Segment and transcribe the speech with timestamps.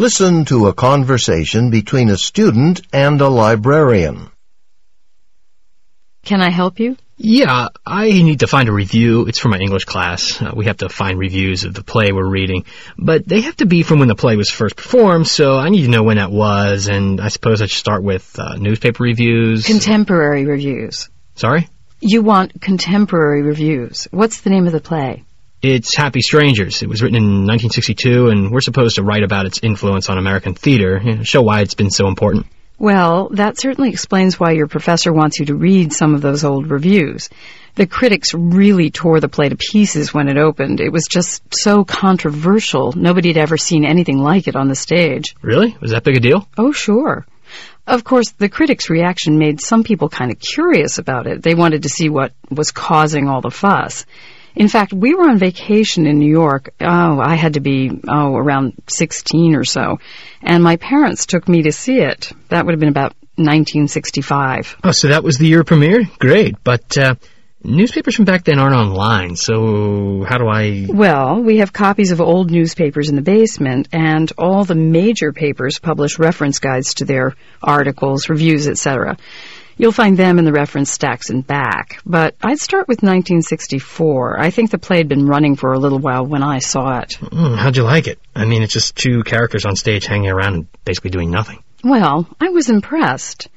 [0.00, 4.30] Listen to a conversation between a student and a librarian.
[6.24, 6.96] Can I help you?
[7.18, 9.26] Yeah, I need to find a review.
[9.26, 10.40] It's for my English class.
[10.40, 12.64] Uh, we have to find reviews of the play we're reading.
[12.96, 15.82] But they have to be from when the play was first performed, so I need
[15.82, 19.66] to know when that was, and I suppose I should start with uh, newspaper reviews.
[19.66, 21.10] Contemporary reviews.
[21.34, 21.68] Sorry?
[22.00, 24.08] You want contemporary reviews.
[24.10, 25.24] What's the name of the play?
[25.62, 26.82] It's Happy Strangers.
[26.82, 30.54] It was written in 1962, and we're supposed to write about its influence on American
[30.54, 32.46] theater, you know, show why it's been so important.
[32.78, 36.70] Well, that certainly explains why your professor wants you to read some of those old
[36.70, 37.28] reviews.
[37.74, 40.80] The critics really tore the play to pieces when it opened.
[40.80, 42.92] It was just so controversial.
[42.92, 45.36] Nobody had ever seen anything like it on the stage.
[45.42, 45.76] Really?
[45.82, 46.48] Was that big a deal?
[46.56, 47.26] Oh, sure.
[47.86, 51.42] Of course, the critics' reaction made some people kind of curious about it.
[51.42, 54.06] They wanted to see what was causing all the fuss.
[54.54, 56.70] In fact, we were on vacation in New York.
[56.80, 59.98] Oh, I had to be, oh, around 16 or so.
[60.42, 62.32] And my parents took me to see it.
[62.48, 64.76] That would have been about 1965.
[64.84, 66.04] Oh, so that was the year premiere?
[66.18, 66.56] Great.
[66.64, 67.14] But, uh,
[67.62, 70.86] newspapers from back then aren't online, so how do I...
[70.88, 75.78] Well, we have copies of old newspapers in the basement, and all the major papers
[75.78, 79.16] publish reference guides to their articles, reviews, etc.
[79.80, 82.02] You'll find them in the reference stacks and back.
[82.04, 84.38] But I'd start with 1964.
[84.38, 87.16] I think the play had been running for a little while when I saw it.
[87.20, 88.18] Mm, how'd you like it?
[88.36, 91.62] I mean, it's just two characters on stage hanging around and basically doing nothing.
[91.82, 93.48] Well, I was impressed.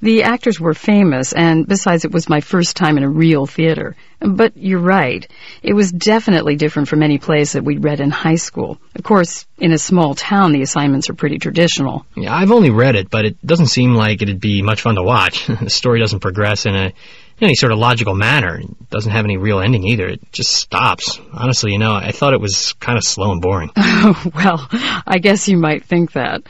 [0.00, 3.96] The actors were famous, and besides, it was my first time in a real theater.
[4.20, 5.26] But you're right.
[5.62, 8.78] It was definitely different from any plays that we'd read in high school.
[8.94, 12.06] Of course, in a small town, the assignments are pretty traditional.
[12.16, 15.02] Yeah, I've only read it, but it doesn't seem like it'd be much fun to
[15.02, 15.46] watch.
[15.60, 16.92] the story doesn't progress in a
[17.40, 18.60] any sort of logical manner.
[18.60, 20.06] It doesn't have any real ending either.
[20.06, 21.20] It just stops.
[21.32, 23.70] Honestly, you know, I thought it was kind of slow and boring.
[23.76, 24.68] Oh, well,
[25.06, 26.42] I guess you might think that.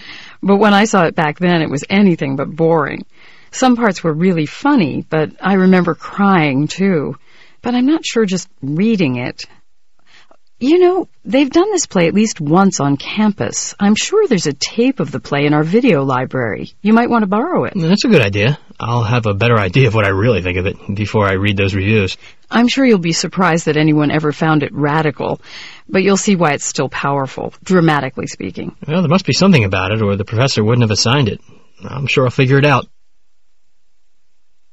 [0.42, 3.04] But when I saw it back then, it was anything but boring.
[3.52, 7.16] Some parts were really funny, but I remember crying too.
[7.60, 9.44] But I'm not sure just reading it.
[10.62, 13.74] You know, they've done this play at least once on campus.
[13.80, 16.72] I'm sure there's a tape of the play in our video library.
[16.82, 17.72] You might want to borrow it.
[17.74, 18.60] That's a good idea.
[18.78, 21.56] I'll have a better idea of what I really think of it before I read
[21.56, 22.16] those reviews.
[22.48, 25.40] I'm sure you'll be surprised that anyone ever found it radical,
[25.88, 28.76] but you'll see why it's still powerful, dramatically speaking.
[28.86, 31.40] Well, there must be something about it, or the professor wouldn't have assigned it.
[31.84, 32.86] I'm sure I'll figure it out.